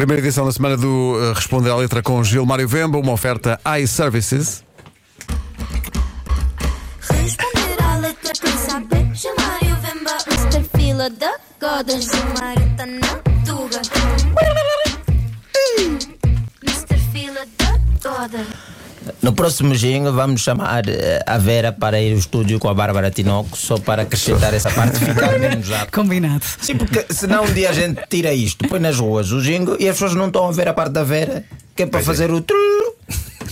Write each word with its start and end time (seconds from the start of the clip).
Primeira 0.00 0.22
edição 0.22 0.46
da 0.46 0.52
semana 0.52 0.78
do 0.78 0.88
uh, 0.88 1.34
Responder 1.34 1.68
à 1.68 1.76
Letra 1.76 2.02
com 2.02 2.24
Gilmário 2.24 2.66
Vemba, 2.66 2.96
uma 2.96 3.12
oferta 3.12 3.60
iServices. 3.82 4.64
Responder 7.02 7.82
à 7.84 7.96
letra 7.98 8.32
quem 8.32 8.56
saber 8.56 9.14
Gilmário 9.14 9.76
Vemba 9.82 10.16
Mr. 10.26 10.64
Fila 10.74 11.10
da 11.10 11.36
Goda 11.60 12.00
Gilmário 12.00 12.76
tá 12.78 12.86
na 12.86 13.16
tuga 13.44 13.82
Mr. 16.62 16.98
Fila 17.12 17.46
da 17.58 17.78
Goda 18.02 18.46
No 19.22 19.34
próximo 19.34 19.74
jingle 19.74 20.12
vamos 20.12 20.40
chamar 20.40 20.88
eh, 20.88 21.22
a 21.26 21.36
Vera 21.36 21.72
para 21.72 22.00
ir 22.00 22.12
ao 22.12 22.18
estúdio 22.18 22.58
com 22.58 22.68
a 22.68 22.74
Bárbara 22.74 23.10
Tinoco 23.10 23.56
só 23.56 23.76
para 23.78 24.02
acrescentar 24.02 24.54
essa 24.54 24.70
parte 24.70 24.96
e 24.96 25.06
ficar 25.06 25.38
menos 25.38 25.68
rápido. 25.70 25.94
Combinado. 25.94 26.42
Sim, 26.60 26.76
porque 26.76 27.04
senão 27.10 27.44
um 27.44 27.52
dia 27.52 27.68
a 27.68 27.72
gente 27.72 28.00
tira 28.08 28.32
isto, 28.32 28.66
põe 28.66 28.80
nas 28.80 28.98
ruas 28.98 29.30
o 29.30 29.42
jingle 29.42 29.76
e 29.78 29.88
as 29.88 29.96
pessoas 29.96 30.14
não 30.14 30.28
estão 30.28 30.48
a 30.48 30.52
ver 30.52 30.68
a 30.68 30.72
parte 30.72 30.92
da 30.92 31.04
Vera, 31.04 31.44
que 31.76 31.82
é 31.82 31.86
para 31.86 32.00
fazer 32.00 32.30
o 32.30 32.40
trululu, 32.40 32.94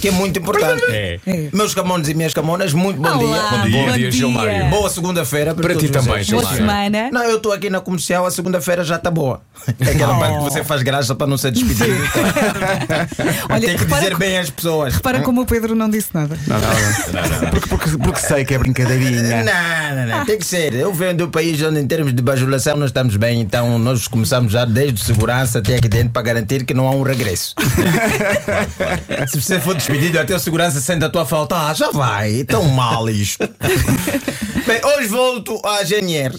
que 0.00 0.08
é 0.08 0.10
muito 0.10 0.38
importante. 0.38 0.84
É. 0.90 1.18
É. 1.26 1.48
Meus 1.52 1.74
camones 1.74 2.08
e 2.08 2.14
minhas 2.14 2.32
camonas, 2.32 2.72
muito 2.72 3.00
bom 3.00 3.18
dia. 3.18 3.26
Olá, 3.26 3.50
Bom 3.58 3.66
dia, 3.68 3.92
dia, 3.92 4.10
Gilmário. 4.10 4.66
Boa 4.70 4.88
segunda-feira 4.88 5.54
Para 5.54 5.68
todos 5.74 5.82
ti 5.82 5.88
também, 5.88 6.14
vocês. 6.24 6.30
Boa 6.30 6.42
Gilmário. 6.54 6.92
semana. 6.92 7.10
Não, 7.12 7.22
eu 7.24 7.36
estou 7.36 7.52
aqui 7.52 7.68
na 7.68 7.80
comercial, 7.80 8.24
a 8.26 8.30
segunda-feira 8.30 8.84
já 8.84 8.96
está 8.96 9.10
boa. 9.10 9.40
É 9.80 9.90
aquela 9.90 10.16
Oh. 10.16 10.20
parte 10.20 10.36
que 10.38 10.44
você 10.44 10.64
faz 10.64 10.82
graça 10.82 11.14
para 11.14 11.26
não 11.26 11.36
ser 11.36 11.50
despedido. 11.52 11.96
Olha, 13.50 13.60
Tem 13.60 13.76
que 13.76 13.82
repara 13.84 14.00
dizer 14.02 14.12
co- 14.12 14.18
bem 14.18 14.38
às 14.38 14.50
pessoas. 14.50 14.94
Repara 14.94 15.20
como 15.20 15.42
o 15.42 15.46
Pedro 15.46 15.74
não 15.74 15.88
disse 15.90 16.08
nada. 16.14 16.36
Não, 16.46 16.58
não, 16.58 17.40
não. 17.42 17.50
Porque, 17.50 17.68
porque, 17.68 17.90
porque 17.98 18.20
sei 18.20 18.44
que 18.44 18.54
é 18.54 18.58
brincadeirinha. 18.58 19.22
Não, 19.44 19.96
não, 20.06 20.18
não, 20.18 20.24
tem 20.24 20.38
que 20.38 20.46
ser. 20.46 20.74
Eu 20.74 20.92
venho 20.92 21.14
do 21.16 21.28
país 21.28 21.60
onde, 21.62 21.80
em 21.80 21.86
termos 21.86 22.14
de 22.14 22.22
bajulação, 22.22 22.76
nós 22.76 22.90
estamos 22.90 23.16
bem, 23.16 23.40
então 23.40 23.78
nós 23.78 24.06
começamos 24.08 24.52
já 24.52 24.64
desde 24.64 25.00
segurança 25.02 25.58
até 25.58 25.76
aqui 25.76 25.88
dentro 25.88 26.10
para 26.10 26.22
garantir 26.22 26.64
que 26.64 26.72
não 26.74 26.86
há 26.86 26.90
um 26.92 27.02
regresso. 27.02 27.54
Se 29.28 29.40
você 29.40 29.60
for 29.60 29.76
despedido, 29.88 30.18
até 30.18 30.34
o 30.34 30.38
segurança 30.38 30.80
sente 30.80 31.04
a 31.04 31.08
tua 31.08 31.24
falta, 31.26 31.56
ah, 31.68 31.74
já 31.74 31.90
vai, 31.90 32.44
tão 32.44 32.64
mal 32.68 33.08
isto. 33.08 33.48
bem, 34.66 34.80
hoje 34.84 35.08
volto 35.08 35.60
à 35.64 35.82
GNR. 35.84 36.38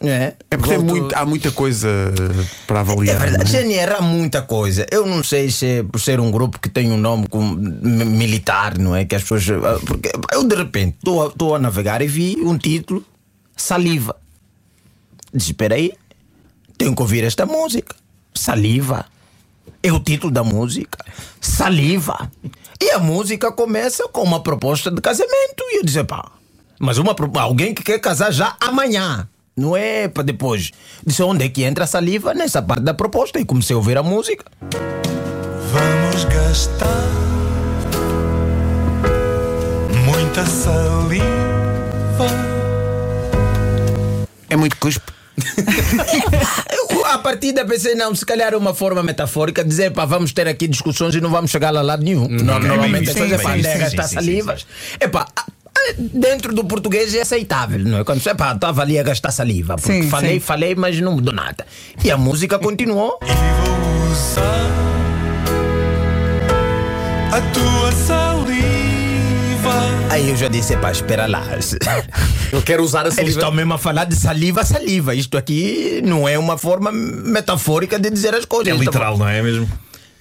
É, 0.00 0.34
É 0.48 0.56
porque 0.56 0.76
Volto- 0.76 0.84
muito- 0.86 1.14
há 1.16 1.26
muita 1.26 1.50
coisa 1.50 1.88
para 2.68 2.78
É 2.78 2.80
avaliar. 2.82 3.18
verdade, 3.18 3.56
é? 3.56 3.60
GNR 3.62 3.94
há 3.94 4.00
muita 4.00 4.42
coisa. 4.42 4.86
Eu 4.92 5.04
não 5.06 5.24
sei 5.24 5.50
se 5.50 5.66
é 5.66 5.82
por 5.82 6.00
ser 6.00 6.20
um 6.20 6.30
grupo 6.30 6.60
que 6.60 6.68
tem 6.68 6.92
um 6.92 6.96
nome 6.96 7.26
com, 7.28 7.42
mi- 7.42 8.04
militar, 8.04 8.78
não 8.78 8.94
é? 8.94 9.04
Que 9.04 9.16
as 9.16 9.22
pessoas. 9.22 9.48
ah, 9.50 9.80
Porque 9.84 10.12
eu 10.32 10.44
de 10.44 10.54
repente 10.54 10.98
estou 11.04 11.54
a 11.56 11.58
navegar 11.58 12.00
e 12.00 12.06
vi 12.06 12.36
um 12.44 12.56
título: 12.56 13.04
Saliva. 13.56 14.14
Espera 15.34 15.74
aí, 15.74 15.92
tenho 16.76 16.94
que 16.94 17.02
ouvir 17.02 17.24
esta 17.24 17.44
música. 17.44 17.96
Saliva. 18.32 19.04
É 19.82 19.92
o 19.92 19.98
título 19.98 20.32
da 20.32 20.44
música. 20.44 21.04
Saliva. 21.40 22.30
E 22.88 22.90
a 22.90 22.98
música 22.98 23.52
começa 23.52 24.08
com 24.08 24.22
uma 24.22 24.42
proposta 24.42 24.90
de 24.90 24.98
casamento. 25.02 25.62
E 25.68 25.76
eu 25.76 25.84
disse: 25.84 26.02
pá, 26.04 26.32
mas 26.80 26.96
uma, 26.96 27.14
alguém 27.38 27.74
que 27.74 27.82
quer 27.82 27.98
casar 27.98 28.32
já 28.32 28.56
amanhã. 28.58 29.28
Não 29.54 29.76
é 29.76 30.08
para 30.08 30.22
depois. 30.22 30.70
Disse 31.04 31.22
onde 31.22 31.44
é 31.44 31.50
que 31.50 31.64
entra 31.64 31.84
a 31.84 31.86
saliva? 31.86 32.32
Nessa 32.32 32.62
parte 32.62 32.84
da 32.84 32.94
proposta. 32.94 33.38
E 33.38 33.44
comecei 33.44 33.74
a 33.74 33.76
ouvir 33.76 33.98
a 33.98 34.02
música. 34.02 34.42
Vamos 35.70 36.24
gastar 36.24 37.10
muita 40.06 40.46
saliva. 40.46 41.26
É 44.48 44.56
muito 44.56 44.78
cuspe. 44.78 45.12
Partida 47.28 47.62
pensei, 47.62 47.94
não, 47.94 48.14
se 48.14 48.24
calhar 48.24 48.54
é 48.54 48.56
uma 48.56 48.72
forma 48.72 49.02
metafórica 49.02 49.62
de 49.62 49.68
dizer, 49.68 49.90
pá, 49.92 50.06
vamos 50.06 50.32
ter 50.32 50.48
aqui 50.48 50.66
discussões 50.66 51.14
e 51.14 51.20
não 51.20 51.28
vamos 51.28 51.50
chegar 51.50 51.76
a 51.76 51.82
lado 51.82 52.02
nenhum. 52.02 52.26
No- 52.26 52.58
Normalmente 52.58 53.08
as 53.10 53.12
sim, 53.12 53.18
coisas 53.20 53.42
pá, 53.42 53.52
sim, 53.52 53.66
é 53.66 53.76
gastar 53.78 54.08
salivas. 54.08 54.66
Epá, 54.98 55.26
dentro 55.98 56.54
do 56.54 56.64
português 56.64 57.14
é 57.14 57.20
aceitável, 57.20 57.80
não 57.80 57.98
é? 57.98 58.04
Quando 58.04 58.22
você, 58.22 58.34
pá, 58.34 58.54
estava 58.54 58.80
ali 58.80 58.98
a 58.98 59.02
gastar 59.02 59.30
saliva. 59.30 59.76
Porque 59.76 60.04
Sim, 60.04 60.08
falei, 60.08 60.34
sim. 60.34 60.40
falei, 60.40 60.74
mas 60.74 60.98
não 61.02 61.16
mudou 61.16 61.34
nada. 61.34 61.66
E 62.02 62.10
a 62.10 62.16
música 62.16 62.58
continuou. 62.58 63.18
E 63.22 63.26
vou 63.26 64.10
usar 64.10 64.70
a 67.36 67.40
tua 67.52 67.92
saliva. 67.92 68.77
Aí 70.10 70.30
eu 70.30 70.36
já 70.36 70.48
disse, 70.48 70.76
pá, 70.78 70.90
espera 70.90 71.26
lá. 71.26 71.44
Ele 72.52 72.62
quer 72.62 72.80
usar 72.80 73.00
a 73.00 73.04
Eles 73.04 73.14
saliva. 73.16 73.38
estão 73.38 73.52
mesmo 73.52 73.74
a 73.74 73.78
falar 73.78 74.04
de 74.04 74.16
saliva, 74.16 74.64
saliva. 74.64 75.14
Isto 75.14 75.36
aqui 75.36 76.00
não 76.04 76.26
é 76.28 76.38
uma 76.38 76.56
forma 76.56 76.90
metafórica 76.90 77.98
de 77.98 78.10
dizer 78.10 78.34
as 78.34 78.44
coisas. 78.44 78.68
É 78.68 78.70
Eles 78.76 78.86
estavam- 78.86 79.10
literal, 79.12 79.18
não 79.18 79.28
é 79.28 79.42
mesmo? 79.42 79.68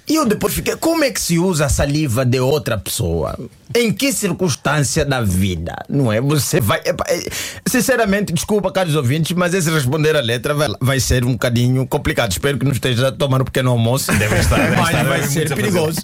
E 0.09 0.15
eu 0.15 0.25
depois 0.25 0.53
fiquei, 0.53 0.73
como 0.77 1.03
é 1.03 1.11
que 1.11 1.19
se 1.19 1.37
usa 1.37 1.65
a 1.65 1.69
saliva 1.69 2.23
de 2.25 2.39
outra 2.39 2.77
pessoa? 2.77 3.37
Em 3.75 3.91
que 3.91 4.13
circunstância 4.13 5.03
da 5.03 5.21
vida? 5.21 5.73
Não 5.89 6.11
é? 6.11 6.21
Você 6.21 6.61
vai. 6.61 6.79
é- 6.85 7.29
Sinceramente, 7.67 8.31
desculpa, 8.31 8.71
caros 8.71 8.95
ouvintes, 8.95 9.35
mas 9.35 9.53
esse 9.53 9.69
responder 9.69 10.15
a 10.15 10.21
letra 10.21 10.53
vai, 10.53 10.69
vai 10.79 10.99
ser 11.01 11.25
um 11.25 11.33
bocadinho 11.33 11.85
complicado. 11.87 12.31
Espero 12.31 12.57
que 12.57 12.63
não 12.65 12.71
esteja 12.71 13.09
a 13.09 13.11
tomar 13.11 13.41
um 13.41 13.45
pequeno 13.45 13.71
almoço. 13.71 14.11
Deve 14.13 14.37
estar, 14.39 14.57
deve 14.57 14.75
mas 14.77 14.87
estar, 14.89 15.03
vai 15.03 15.23
ser 15.23 15.53
perigoso. 15.53 15.99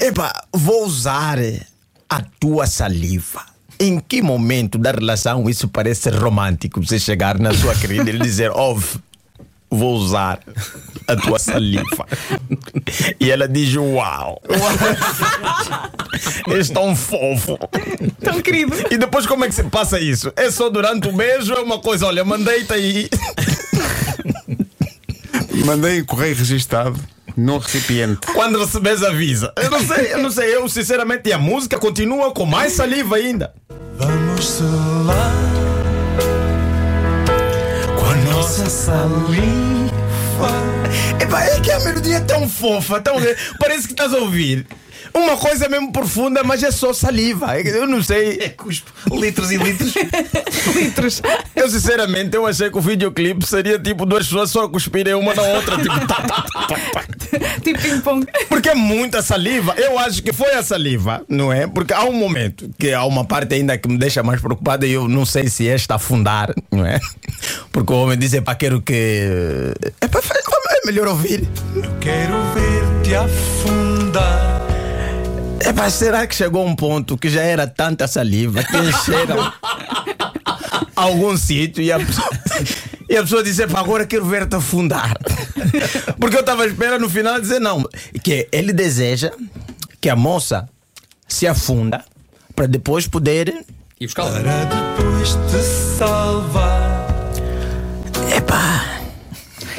Epá, 0.00 0.44
vou 0.52 0.84
usar 0.86 1.38
a 2.12 2.20
tua 2.38 2.66
saliva. 2.66 3.42
Em 3.80 3.98
que 3.98 4.20
momento 4.20 4.76
da 4.76 4.90
relação 4.90 5.48
isso 5.48 5.66
parece 5.66 6.10
romântico? 6.10 6.84
Você 6.84 6.98
chegar 6.98 7.38
na 7.38 7.54
sua 7.54 7.74
querida 7.74 8.10
e 8.10 8.12
lhe 8.12 8.18
dizer, 8.18 8.50
ouve 8.52 8.98
vou 9.70 9.94
usar 9.94 10.38
a 11.08 11.16
tua 11.16 11.38
saliva. 11.38 12.06
E 13.18 13.30
ela 13.30 13.48
diz: 13.48 13.74
Uau! 13.74 14.42
És 16.54 16.68
tão 16.68 16.94
fofo. 16.94 17.58
Tão 18.20 18.42
querido. 18.42 18.74
E 18.90 18.98
depois, 18.98 19.24
como 19.24 19.46
é 19.46 19.48
que 19.48 19.54
se 19.54 19.64
passa 19.64 19.98
isso? 19.98 20.30
É 20.36 20.50
só 20.50 20.68
durante 20.68 21.08
o 21.08 21.12
beijo? 21.12 21.54
É 21.54 21.60
uma 21.60 21.78
coisa, 21.78 22.06
olha, 22.06 22.22
mandei-te 22.22 22.74
aí. 22.74 23.08
Mandei 25.64 26.00
em 26.00 26.04
correio 26.04 26.36
registado 26.36 27.00
num 27.36 27.58
recipiente. 27.58 28.26
Quando 28.32 28.58
recebes, 28.58 29.02
avisa. 29.02 29.52
Eu 29.56 29.70
não 29.70 29.80
sei, 29.80 30.12
eu 30.12 30.18
não 30.18 30.30
sei. 30.30 30.56
Eu, 30.56 30.68
sinceramente, 30.68 31.28
e 31.28 31.32
a 31.32 31.38
música 31.38 31.78
continua 31.78 32.32
com 32.32 32.44
mais 32.44 32.72
saliva 32.72 33.16
ainda. 33.16 33.52
Vamos 33.96 34.48
selar 34.48 35.32
com 37.98 38.06
a 38.06 38.14
nossa 38.32 38.68
saliva. 38.68 39.92
Epá, 41.20 41.44
é 41.44 41.60
que 41.60 41.70
a 41.70 41.80
melodia 41.80 42.16
é 42.16 42.20
tão 42.20 42.48
fofa, 42.48 43.00
tão. 43.00 43.16
Parece 43.58 43.86
que 43.86 43.92
estás 43.92 44.12
a 44.12 44.18
ouvir. 44.18 44.66
Uma 45.14 45.36
coisa 45.36 45.68
mesmo 45.68 45.92
profunda, 45.92 46.42
mas 46.42 46.62
é 46.62 46.70
só 46.70 46.92
saliva. 46.92 47.58
Eu 47.60 47.86
não 47.86 48.02
sei. 48.02 48.38
É 48.40 48.48
cuspe. 48.48 48.90
Litros 49.10 49.50
e 49.50 49.56
litros. 49.56 49.94
Litros. 50.74 51.22
Eu 51.54 51.68
sinceramente 51.68 52.36
eu 52.36 52.46
achei 52.46 52.70
que 52.70 52.78
o 52.78 52.80
videoclipe 52.80 53.46
seria 53.46 53.78
tipo 53.78 54.06
duas 54.06 54.26
pessoas 54.26 54.50
só 54.50 54.68
cuspirem 54.68 55.14
uma 55.14 55.34
na 55.34 55.42
outra, 55.42 55.76
tipo, 55.76 56.06
tá, 56.06 56.14
tá, 56.16 56.42
tá, 56.42 56.66
tá, 56.68 56.76
tá. 56.92 57.04
tipo 57.62 57.80
ping-pong. 57.80 58.26
Porque 58.48 58.68
é 58.68 58.74
muita 58.74 59.22
saliva. 59.22 59.74
Eu 59.76 59.98
acho 59.98 60.22
que 60.22 60.32
foi 60.32 60.54
a 60.54 60.62
saliva, 60.62 61.24
não 61.28 61.52
é? 61.52 61.66
Porque 61.66 61.92
há 61.92 62.04
um 62.04 62.12
momento 62.12 62.70
que 62.78 62.92
há 62.92 63.04
uma 63.04 63.24
parte 63.24 63.54
ainda 63.54 63.76
que 63.78 63.88
me 63.88 63.98
deixa 63.98 64.22
mais 64.22 64.40
preocupada 64.40 64.86
e 64.86 64.92
eu 64.92 65.08
não 65.08 65.24
sei 65.24 65.48
se 65.48 65.68
esta 65.68 65.96
afundar, 65.96 66.54
não 66.70 66.84
é? 66.84 66.98
Porque 67.70 67.92
o 67.92 67.96
homem 67.96 68.18
diz, 68.18 68.38
pá, 68.40 68.54
quero 68.54 68.80
que. 68.80 69.74
É, 70.00 70.08
pá, 70.08 70.20
é 70.82 70.86
melhor 70.86 71.08
ouvir. 71.08 71.48
Eu 71.74 71.90
quero 72.00 72.34
ver-te 72.54 73.14
afundar. 73.14 74.71
É, 75.64 75.72
pá, 75.72 75.88
será 75.88 76.26
que 76.26 76.34
chegou 76.34 76.66
um 76.66 76.74
ponto 76.74 77.16
que 77.16 77.28
já 77.28 77.42
era 77.42 77.66
tanta 77.66 78.08
saliva 78.08 78.64
que 78.64 78.76
encheram 78.76 79.52
algum 80.96 81.36
sítio 81.36 81.82
e 81.82 81.92
a 81.92 81.98
pessoa, 81.98 82.30
e 83.08 83.16
a 83.16 83.22
pessoa 83.22 83.42
disse, 83.44 83.62
agora 83.62 84.06
quero 84.06 84.24
ver-te 84.24 84.56
afundar. 84.56 85.16
Porque 86.18 86.36
eu 86.36 86.40
estava 86.40 86.64
à 86.64 86.66
espera 86.66 86.98
no 86.98 87.08
final 87.08 87.40
dizer 87.40 87.60
não, 87.60 87.88
que 88.22 88.48
ele 88.50 88.72
deseja 88.72 89.30
que 90.00 90.08
a 90.08 90.16
moça 90.16 90.68
se 91.28 91.46
afunda 91.46 92.04
para 92.56 92.66
depois 92.66 93.06
poder. 93.06 93.64
E 94.00 94.06
buscar 94.06 94.30
Para 94.30 94.64
depois 94.64 95.30
te 95.50 95.96
salvar. 95.98 97.06
Epá, 98.36 99.00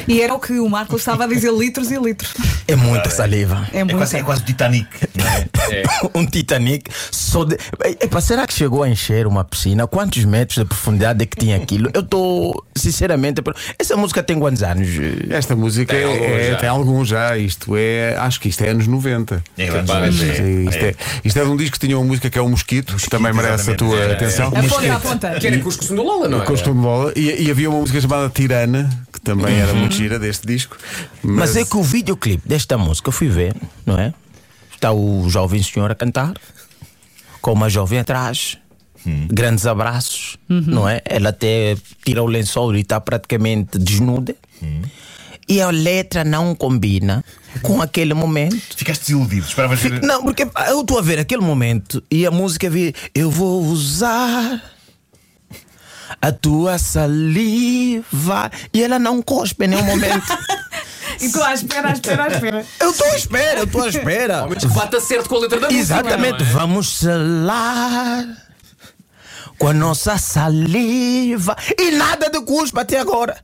E 0.08 0.22
era 0.22 0.34
o 0.34 0.38
que 0.38 0.58
o 0.58 0.68
Marcos 0.68 1.00
estava 1.02 1.24
a 1.24 1.26
dizer 1.26 1.52
litros 1.52 1.90
e 1.90 1.98
litros. 1.98 2.32
É 2.66 2.76
muita 2.76 3.10
saliva. 3.10 3.66
É 3.72 3.78
É 3.80 3.84
muito. 3.84 3.96
quase, 3.96 4.16
é 4.16 4.22
quase 4.22 4.42
o 4.42 4.44
Titanic. 4.44 4.88
não 5.14 5.26
é? 5.26 5.44
É. 5.64 5.82
um 6.14 6.26
Titanic 6.26 6.90
só 7.10 7.42
de. 7.44 7.56
Epá, 8.00 8.20
será 8.20 8.46
que 8.46 8.52
chegou 8.52 8.82
a 8.82 8.88
encher 8.88 9.26
uma 9.26 9.42
piscina? 9.44 9.86
Quantos 9.86 10.22
metros 10.26 10.58
de 10.58 10.64
profundidade 10.66 11.22
é 11.22 11.26
que 11.26 11.36
tinha 11.38 11.56
aquilo? 11.56 11.90
Eu 11.94 12.02
estou, 12.02 12.64
sinceramente. 12.76 13.40
Essa 13.78 13.96
música 13.96 14.22
tem 14.22 14.38
quantos 14.38 14.62
anos? 14.62 14.88
Esta 15.30 15.56
música 15.56 15.94
Tem 15.94 16.04
alguns 16.04 16.26
é, 16.26 16.50
já. 16.50 16.56
tem 16.56 16.68
algum 16.68 17.04
já. 17.04 17.36
Isto 17.38 17.76
é. 17.76 18.16
Acho 18.18 18.40
que 18.40 18.48
isto 18.50 18.62
é 18.62 18.68
anos 18.68 18.86
90. 18.86 19.42
É 19.56 19.66
capaz, 19.66 20.14
Isto 20.14 20.24
é. 20.24 20.28
é, 20.28 20.50
isto, 20.68 20.84
é, 20.84 20.94
isto 21.24 21.38
é 21.38 21.44
de 21.44 21.48
um 21.50 21.56
disco 21.56 21.72
que 21.78 21.86
tinha 21.86 21.98
uma 21.98 22.04
música 22.06 22.28
que 22.28 22.38
é 22.38 22.42
o 22.42 22.48
Mosquito, 22.48 22.94
que 22.96 23.08
também 23.08 23.32
merece 23.32 23.70
a 23.70 23.72
exatamente. 23.74 23.78
tua 23.78 23.98
É, 23.98 24.08
é. 24.08 24.12
atenção. 24.12 24.48
Aponta, 24.48 24.92
aponta. 24.94 25.40
Que 25.40 25.46
era 25.46 25.58
com 25.58 25.68
os 25.68 25.76
costumes 25.76 26.02
do 26.02 26.06
Lola, 26.06 26.28
não 26.28 26.42
é? 26.42 26.44
Costume 26.44 26.80
bola. 26.82 27.12
E, 27.16 27.44
e 27.46 27.50
havia 27.50 27.70
uma 27.70 27.80
música 27.80 28.00
chamada 28.00 28.28
Tirana, 28.28 28.90
que 29.12 29.13
também 29.24 29.56
era 29.56 29.72
muito 29.74 29.94
gira 29.96 30.18
deste 30.18 30.46
disco. 30.46 30.76
Mas 31.22 31.56
é 31.56 31.64
que 31.64 31.76
o 31.76 31.82
videoclipe 31.82 32.46
desta 32.46 32.78
música 32.78 33.08
eu 33.08 33.12
fui 33.12 33.28
ver, 33.28 33.56
não 33.84 33.98
é? 33.98 34.12
Está 34.74 34.92
o 34.92 35.28
jovem 35.28 35.62
senhor 35.62 35.90
a 35.90 35.94
cantar, 35.94 36.34
com 37.40 37.52
uma 37.52 37.68
jovem 37.70 37.98
atrás, 37.98 38.58
grandes 39.30 39.66
abraços, 39.66 40.36
não 40.48 40.88
é? 40.88 41.00
Ela 41.04 41.30
até 41.30 41.76
tira 42.04 42.22
o 42.22 42.26
lençol 42.26 42.76
e 42.76 42.80
está 42.80 43.00
praticamente 43.00 43.78
desnuda. 43.78 44.36
E 45.46 45.60
a 45.60 45.70
letra 45.70 46.24
não 46.24 46.54
combina 46.54 47.22
com 47.62 47.82
aquele 47.82 48.14
momento. 48.14 48.76
Ficaste 48.76 49.02
desiludido, 49.02 49.46
esperavas 49.46 49.78
ver. 49.78 50.02
Não, 50.02 50.22
porque 50.22 50.46
eu 50.68 50.80
estou 50.80 50.98
a 50.98 51.02
ver 51.02 51.18
aquele 51.18 51.42
momento 51.42 52.02
e 52.10 52.26
a 52.26 52.30
música 52.30 52.68
vi, 52.70 52.94
eu 53.14 53.30
vou 53.30 53.62
usar 53.64 54.73
a 56.20 56.32
tua 56.32 56.78
saliva 56.78 58.50
e 58.72 58.82
ela 58.82 58.98
não 58.98 59.22
cospe 59.22 59.64
em 59.64 59.68
nenhum 59.68 59.84
momento. 59.84 60.26
E 61.20 61.28
tu 61.30 61.40
à 61.42 61.54
espera, 61.54 61.90
à 61.90 61.92
espera, 61.92 62.24
à 62.24 62.28
espera. 62.28 62.66
Eu 62.80 62.90
estou 62.90 63.06
à 63.06 63.16
espera, 63.16 63.58
eu 63.60 63.64
estou 63.64 63.82
à 63.82 63.88
espera. 63.88 64.48
Bata 64.74 65.00
certo 65.00 65.28
com 65.28 65.36
a 65.36 65.40
letra 65.40 65.60
da 65.60 65.66
música. 65.68 65.80
Exatamente, 65.80 66.42
é? 66.42 66.46
vamos 66.46 66.98
selar 66.98 68.26
com 69.58 69.68
a 69.68 69.72
nossa 69.72 70.18
saliva 70.18 71.56
e 71.78 71.92
nada 71.92 72.28
de 72.30 72.40
cuspa 72.40 72.80
até 72.80 72.98
agora. 72.98 73.36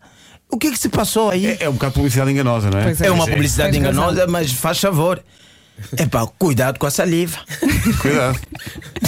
O 0.51 0.59
que 0.59 0.67
é 0.67 0.71
que 0.71 0.79
se 0.79 0.89
passou 0.89 1.31
aí? 1.31 1.47
É, 1.47 1.59
é 1.61 1.69
um 1.69 1.75
bocado 1.75 1.95
publicidade 1.95 2.31
enganosa, 2.33 2.71
não 2.71 2.81
é? 2.81 2.85
Pois 2.85 3.01
É 3.01 3.11
uma 3.11 3.27
publicidade 3.27 3.77
enganosa, 3.79 4.27
mas 4.27 4.51
faz 4.51 4.81
favor. 4.81 5.23
É 5.97 6.07
pá, 6.07 6.27
cuidado 6.27 6.79
com 6.79 6.87
a 6.87 6.91
saliva. 6.91 7.39
Cuidado. 8.03 8.39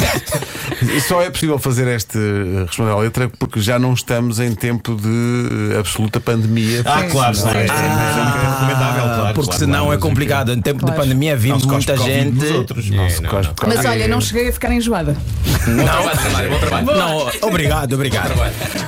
E 0.83 1.01
só 1.01 1.23
é 1.23 1.31
possível 1.31 1.59
fazer 1.59 1.87
este 1.89 2.19
eh, 2.19 2.65
responder 2.67 2.91
à 2.91 2.97
letra 2.97 3.31
porque 3.39 3.61
já 3.61 3.79
não 3.79 3.93
estamos 3.95 4.41
em 4.41 4.53
tempo 4.55 4.97
de 4.97 5.75
eh, 5.75 5.79
absoluta 5.79 6.19
pandemia. 6.21 6.83
Ah, 6.85 7.05
claro, 7.05 7.39
não 7.39 7.51
é, 7.51 7.63
é, 7.63 7.67
é 7.67 8.51
recomendável, 8.51 9.03
claro. 9.05 9.35
Porque 9.35 9.43
claro, 9.47 9.59
senão 9.59 9.85
claro, 9.85 9.99
é 9.99 9.99
complicado. 9.99 10.53
Em 10.53 10.61
tempo 10.61 10.85
de 10.85 10.93
pandemia 10.93 11.35
Não 11.35 11.41
vimos 11.41 11.65
muita 11.65 11.97
gente. 11.97 12.45
outros. 12.47 12.91
Não 12.91 13.05
É, 13.05 13.21
não, 13.21 13.31
não. 13.33 13.55
Mas 13.67 13.85
olha, 13.85 14.09
não 14.09 14.21
cheguei 14.21 14.49
a 14.49 14.53
ficar 14.53 14.73
enjoada. 14.73 15.17
Mário, 16.33 16.51
bom 16.51 16.59
trabalho. 16.59 16.87
Não, 16.87 17.31
obrigado, 17.43 17.93
obrigado. 17.95 18.33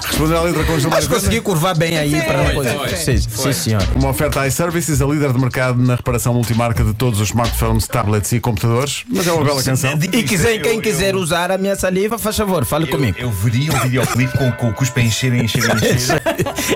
Responder 0.07 0.37
à 0.37 0.43
letra 0.43 0.65
com 0.65 0.79
Gilmar 0.79 0.99
Mas 0.99 1.09
consegui 1.09 1.41
curvar 1.41 1.77
bem 1.77 1.97
aí 1.97 2.21
para 2.23 2.43
não 2.43 2.55
foi, 2.55 2.97
Sim, 2.97 3.53
senhor. 3.53 3.83
Uma 3.95 4.11
oferta 4.11 4.47
iServices, 4.47 5.01
a 5.01 5.07
líder 5.07 5.33
de 5.33 5.39
mercado 5.39 5.81
na 5.81 5.95
reparação 5.95 6.35
multimarca 6.35 6.83
de 6.83 6.95
todos 6.95 7.21
os 7.21 7.29
smartphones, 7.29 7.87
tablets 7.87 8.33
e 8.33 8.41
computadores. 8.41 9.05
Mas 9.09 9.27
é 9.27 9.33
uma 9.33 9.45
bela 9.45 9.63
canção. 9.63 9.97
Digo 9.97 10.15
E 10.17 10.23
quiser, 10.23 10.61
quem 10.61 10.77
eu- 10.77 10.83
quiser 11.05 11.17
usar 11.17 11.51
a 11.53 11.59
minha 11.59 11.77
saliva, 11.77 12.19
faz 12.19 12.37
favor, 12.37 12.65
fale 12.65 12.85
Eu, 12.87 12.91
comigo. 12.91 13.19
eu 13.19 13.31
veria 13.31 13.73
um 13.73 13.79
videoclipe 13.81 14.37
com, 14.39 14.51
com 14.53 14.69
o 14.69 14.73
cuspe 14.75 15.01
a 15.01 15.05
encher, 15.05 15.33
encher, 15.35 15.63
encher. 15.95 16.23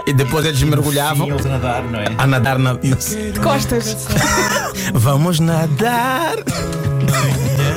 E 0.06 0.12
depois 0.12 0.44
eles 0.44 0.62
mergulhavam 0.62 1.26
Sim, 1.26 1.32
eles 1.32 1.46
a 1.46 1.48
nadar, 1.50 1.82
não 1.84 1.98
é? 2.00 2.04
a 2.16 2.26
nadar 2.26 2.58
na. 2.58 2.74
De 2.74 3.40
costas. 3.42 4.06
Vamos 4.94 5.40
nadar 5.40 6.36